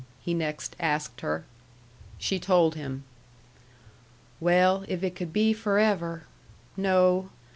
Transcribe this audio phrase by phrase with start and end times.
[0.19, 1.45] he next asked her.
[2.17, 3.03] She told him.
[4.39, 6.23] "Well, if it could be forever
[6.75, 7.29] no.